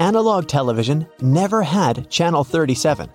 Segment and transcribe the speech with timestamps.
[0.00, 3.08] Analog television never had Channel 37.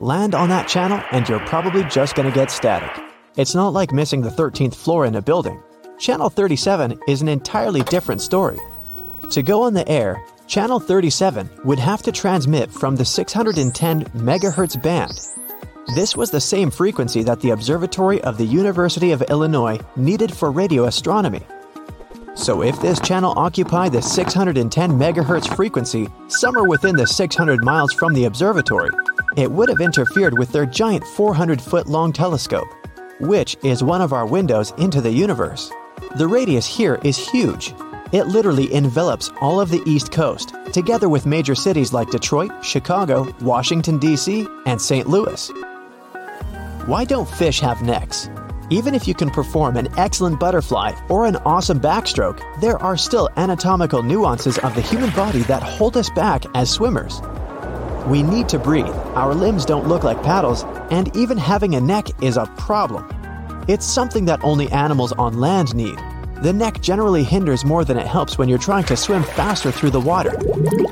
[0.00, 3.02] Land on that channel and you're probably just going to get static.
[3.36, 5.62] It's not like missing the 13th floor in a building.
[5.98, 8.58] Channel 37 is an entirely different story.
[9.30, 14.82] To go on the air, Channel 37 would have to transmit from the 610 MHz
[14.82, 15.12] band.
[15.94, 20.50] This was the same frequency that the Observatory of the University of Illinois needed for
[20.50, 21.42] radio astronomy.
[22.34, 28.12] So if this channel occupied the 610 MHz frequency somewhere within the 600 miles from
[28.12, 28.90] the observatory,
[29.36, 32.68] it would have interfered with their giant 400 foot long telescope,
[33.20, 35.70] which is one of our windows into the universe.
[36.16, 37.72] The radius here is huge.
[38.12, 43.32] It literally envelops all of the East Coast, together with major cities like Detroit, Chicago,
[43.40, 45.08] Washington, D.C., and St.
[45.08, 45.50] Louis.
[46.86, 48.28] Why don't fish have necks?
[48.70, 53.28] Even if you can perform an excellent butterfly or an awesome backstroke, there are still
[53.36, 57.20] anatomical nuances of the human body that hold us back as swimmers.
[58.06, 62.06] We need to breathe, our limbs don't look like paddles, and even having a neck
[62.22, 63.06] is a problem.
[63.68, 65.98] It's something that only animals on land need.
[66.42, 69.90] The neck generally hinders more than it helps when you're trying to swim faster through
[69.90, 70.38] the water.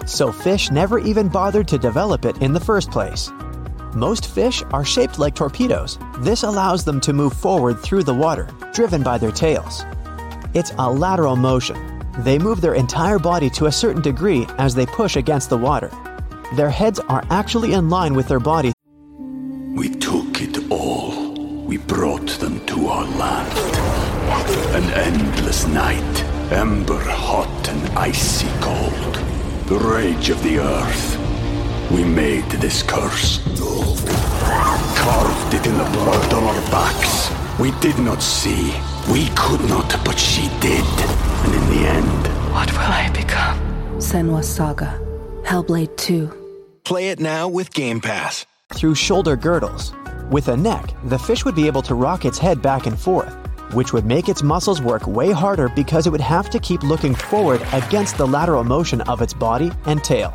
[0.07, 3.31] So fish never even bothered to develop it in the first place.
[3.95, 5.99] Most fish are shaped like torpedoes.
[6.21, 9.85] This allows them to move forward through the water, driven by their tails.
[10.55, 11.77] It's a lateral motion.
[12.21, 15.91] They move their entire body to a certain degree as they push against the water.
[16.57, 18.73] Their heads are actually in line with their body.
[19.75, 21.33] we took it all.
[21.67, 23.53] We brought them to our land.
[24.75, 29.15] An endless night, ember hot and icy cold.
[29.67, 31.91] The rage of the earth.
[31.91, 33.41] We made this curse.
[34.97, 37.31] Carved it in the blood on our backs.
[37.59, 38.73] We did not see.
[39.11, 40.85] We could not, but she did.
[41.45, 42.23] And in the end,
[42.53, 43.59] What will I become?
[43.99, 44.99] Senua's Saga.
[45.45, 46.31] Hellblade 2.
[46.85, 48.47] Play it now with Game Pass.
[48.75, 49.93] through shoulder girdles.
[50.31, 53.35] With a neck, the fish would be able to rock its head back and forth,
[53.75, 57.15] which would make its muscles work way harder because it would have to keep looking
[57.15, 60.33] forward against the lateral motion of its body and tail.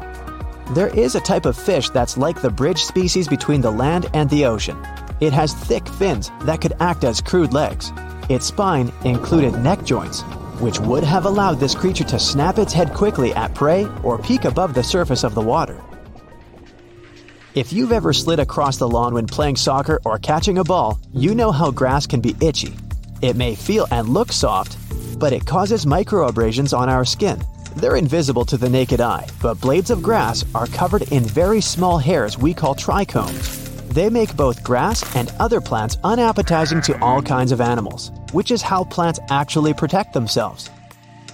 [0.72, 4.30] There is a type of fish that's like the bridge species between the land and
[4.30, 4.78] the ocean.
[5.22, 7.94] It has thick fins that could act as crude legs.
[8.28, 10.24] Its spine included neck joints,
[10.60, 14.44] which would have allowed this creature to snap its head quickly at prey or peek
[14.44, 15.82] above the surface of the water.
[17.56, 21.34] If you've ever slid across the lawn when playing soccer or catching a ball, you
[21.34, 22.76] know how grass can be itchy.
[23.22, 24.78] It may feel and look soft,
[25.18, 27.42] but it causes microabrasions on our skin.
[27.78, 32.00] They're invisible to the naked eye, but blades of grass are covered in very small
[32.00, 33.68] hairs we call trichomes.
[33.90, 38.64] They make both grass and other plants unappetizing to all kinds of animals, which is
[38.64, 40.72] how plants actually protect themselves.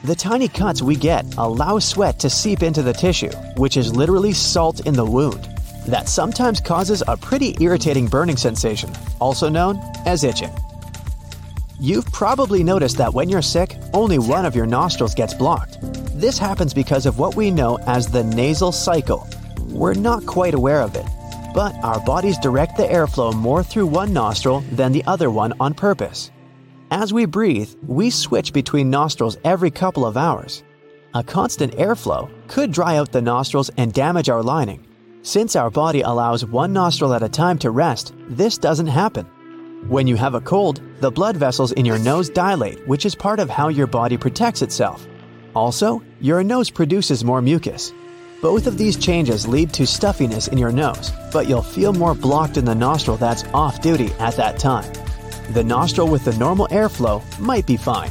[0.04, 4.34] The tiny cuts we get allow sweat to seep into the tissue, which is literally
[4.34, 5.48] salt in the wound.
[5.88, 10.52] That sometimes causes a pretty irritating burning sensation, also known as itching.
[11.80, 15.78] You've probably noticed that when you're sick, only one of your nostrils gets blocked.
[16.24, 19.28] This happens because of what we know as the nasal cycle.
[19.68, 21.06] We're not quite aware of it,
[21.54, 25.74] but our bodies direct the airflow more through one nostril than the other one on
[25.74, 26.32] purpose.
[26.92, 30.64] As we breathe, we switch between nostrils every couple of hours.
[31.14, 34.88] A constant airflow could dry out the nostrils and damage our lining.
[35.24, 39.26] Since our body allows one nostril at a time to rest, this doesn't happen.
[39.90, 43.42] When you have a cold, the blood vessels in your nose dilate, which is part
[43.42, 45.06] of how your body protects itself.
[45.56, 47.94] Also, your nose produces more mucus.
[48.42, 52.58] Both of these changes lead to stuffiness in your nose, but you'll feel more blocked
[52.58, 54.92] in the nostril that's off duty at that time.
[55.54, 58.10] The nostril with the normal airflow might be fine.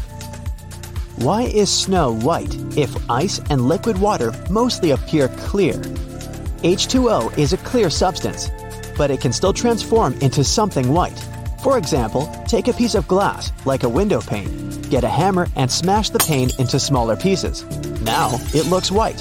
[1.17, 5.75] Why is snow white if ice and liquid water mostly appear clear?
[6.63, 8.51] H2O is a clear substance,
[8.97, 11.19] but it can still transform into something white.
[11.63, 15.71] For example, take a piece of glass, like a window pane, get a hammer and
[15.71, 17.65] smash the pane into smaller pieces.
[18.03, 19.17] Now it looks white.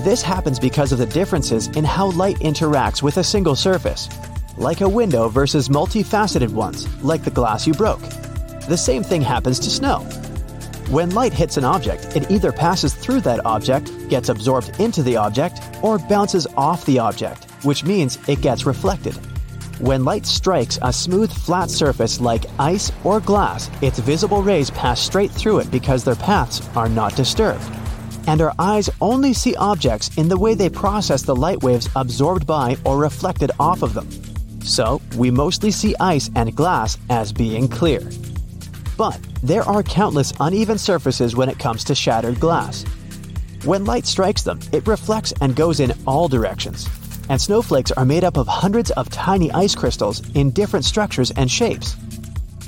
[0.00, 4.08] This happens because of the differences in how light interacts with a single surface,
[4.56, 8.00] like a window versus multifaceted ones, like the glass you broke.
[8.66, 10.00] The same thing happens to snow.
[10.90, 15.16] When light hits an object, it either passes through that object, gets absorbed into the
[15.16, 19.16] object, or bounces off the object, which means it gets reflected.
[19.82, 25.00] When light strikes a smooth, flat surface like ice or glass, its visible rays pass
[25.00, 27.64] straight through it because their paths are not disturbed.
[28.28, 32.46] And our eyes only see objects in the way they process the light waves absorbed
[32.46, 34.08] by or reflected off of them.
[34.60, 38.08] So, we mostly see ice and glass as being clear.
[38.96, 42.84] But there are countless uneven surfaces when it comes to shattered glass.
[43.64, 46.88] When light strikes them, it reflects and goes in all directions.
[47.28, 51.50] And snowflakes are made up of hundreds of tiny ice crystals in different structures and
[51.50, 51.96] shapes.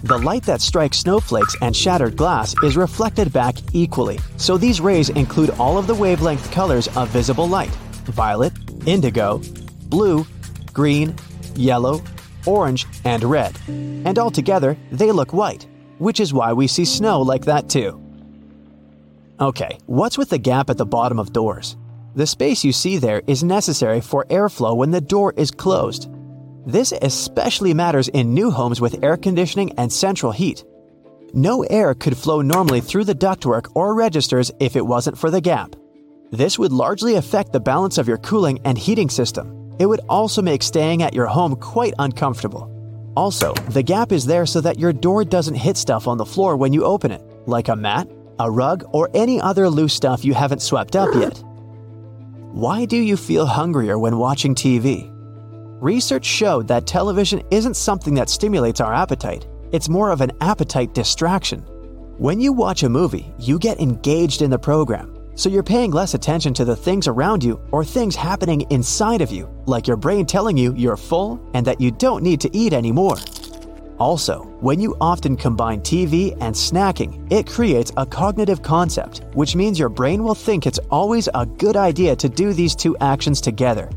[0.04, 5.08] The light that strikes snowflakes and shattered glass is reflected back equally, so these rays
[5.08, 7.74] include all of the wavelength colors of visible light
[8.12, 8.52] violet,
[8.86, 9.40] indigo,
[9.86, 10.26] blue,
[10.74, 11.14] green,
[11.54, 12.02] yellow,
[12.46, 13.58] orange, and red.
[13.66, 15.66] And altogether, they look white,
[15.98, 18.00] which is why we see snow like that too.
[19.40, 21.76] Okay, what's with the gap at the bottom of doors?
[22.16, 26.08] The space you see there is necessary for airflow when the door is closed.
[26.64, 30.64] This especially matters in new homes with air conditioning and central heat.
[31.32, 35.40] No air could flow normally through the ductwork or registers if it wasn't for the
[35.40, 35.74] gap.
[36.30, 39.74] This would largely affect the balance of your cooling and heating system.
[39.80, 42.70] It would also make staying at your home quite uncomfortable.
[43.16, 46.56] Also, the gap is there so that your door doesn't hit stuff on the floor
[46.56, 48.08] when you open it, like a mat,
[48.38, 51.42] a rug, or any other loose stuff you haven't swept up yet.
[52.54, 55.10] Why do you feel hungrier when watching TV?
[55.82, 60.94] Research showed that television isn't something that stimulates our appetite, it's more of an appetite
[60.94, 61.62] distraction.
[62.16, 66.14] When you watch a movie, you get engaged in the program, so you're paying less
[66.14, 70.24] attention to the things around you or things happening inside of you, like your brain
[70.24, 73.16] telling you you're full and that you don't need to eat anymore.
[73.98, 79.78] Also, when you often combine TV and snacking, it creates a cognitive concept, which means
[79.78, 83.88] your brain will think it's always a good idea to do these two actions together.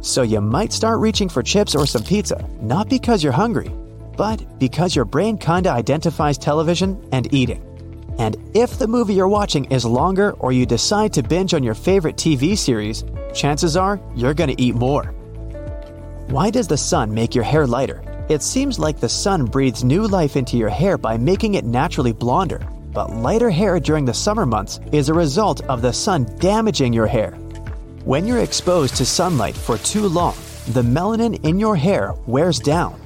[0.00, 3.70] So you might start reaching for chips or some pizza, not because you're hungry,
[4.16, 7.62] but because your brain kinda identifies television and eating.
[8.18, 11.74] And if the movie you're watching is longer or you decide to binge on your
[11.74, 13.04] favorite TV series,
[13.34, 15.12] chances are you're gonna eat more.
[16.28, 18.02] Why does the sun make your hair lighter?
[18.28, 22.12] It seems like the sun breathes new life into your hair by making it naturally
[22.12, 22.60] blonder,
[22.92, 27.06] but lighter hair during the summer months is a result of the sun damaging your
[27.06, 27.30] hair.
[28.04, 30.34] When you're exposed to sunlight for too long,
[30.68, 33.00] the melanin in your hair wears down.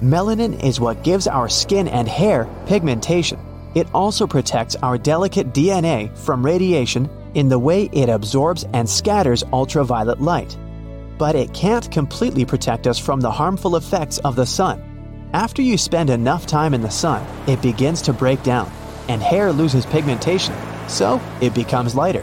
[0.00, 3.38] Melanin is what gives our skin and hair pigmentation.
[3.74, 9.44] It also protects our delicate DNA from radiation in the way it absorbs and scatters
[9.52, 10.56] ultraviolet light
[11.18, 14.82] but it can't completely protect us from the harmful effects of the sun.
[15.32, 18.70] After you spend enough time in the sun, it begins to break down,
[19.08, 20.54] and hair loses pigmentation,
[20.88, 22.22] so it becomes lighter.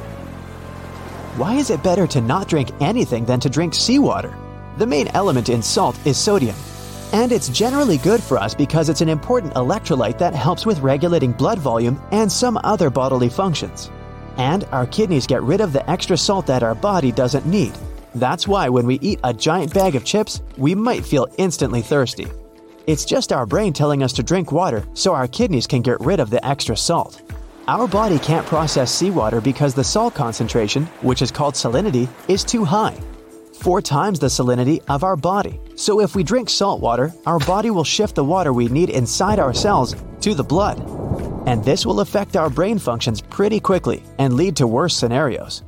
[1.37, 4.35] Why is it better to not drink anything than to drink seawater?
[4.77, 6.55] The main element in salt is sodium,
[7.11, 11.31] and it's generally good for us because it's an important electrolyte that helps with regulating
[11.31, 13.91] blood volume and some other bodily functions.
[14.37, 17.73] And our kidneys get rid of the extra salt that our body doesn't need,
[18.15, 22.27] that's why when we eat a giant bag of chips, we might feel instantly thirsty.
[22.85, 26.19] It's just our brain telling us to drink water so our kidneys can get rid
[26.19, 27.21] of the extra salt.
[27.67, 32.65] Our body can't process seawater because the salt concentration, which is called salinity, is too
[32.65, 32.97] high.
[33.61, 35.61] Four times the salinity of our body.
[35.75, 39.39] So if we drink salt water, our body will shift the water we need inside
[39.39, 40.79] our cells to the blood.
[41.47, 45.63] And this will affect our brain functions pretty quickly and lead to worse scenarios.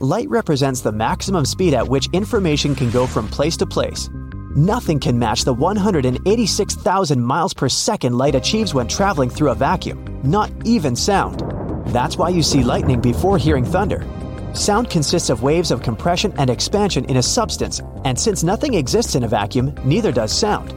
[0.00, 4.10] Light represents the maximum speed at which information can go from place to place.
[4.56, 10.04] Nothing can match the 186,000 miles per second light achieves when traveling through a vacuum,
[10.24, 11.44] not even sound.
[11.86, 14.04] That's why you see lightning before hearing thunder.
[14.52, 19.14] Sound consists of waves of compression and expansion in a substance, and since nothing exists
[19.14, 20.72] in a vacuum, neither does sound.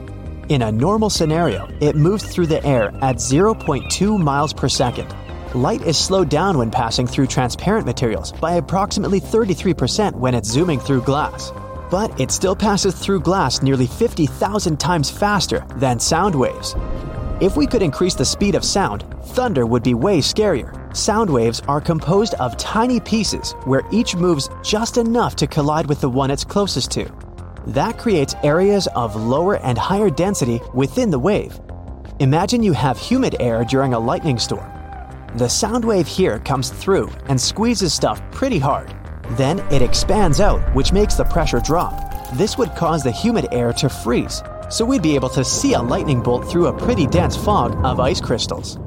[0.50, 5.12] In a normal scenario, it moves through the air at 0.2 miles per second.
[5.56, 10.78] Light is slowed down when passing through transparent materials by approximately 33% when it's zooming
[10.78, 11.54] through glass.
[11.90, 16.76] But it still passes through glass nearly 50,000 times faster than sound waves.
[17.40, 20.94] If we could increase the speed of sound, thunder would be way scarier.
[20.96, 26.02] Sound waves are composed of tiny pieces where each moves just enough to collide with
[26.02, 27.10] the one it's closest to.
[27.68, 31.58] That creates areas of lower and higher density within the wave.
[32.20, 34.77] Imagine you have humid air during a lightning storm.
[35.38, 38.92] The sound wave here comes through and squeezes stuff pretty hard.
[39.34, 41.94] Then it expands out, which makes the pressure drop.
[42.34, 44.42] This would cause the humid air to freeze,
[44.72, 48.00] so we'd be able to see a lightning bolt through a pretty dense fog of
[48.00, 48.80] ice crystals.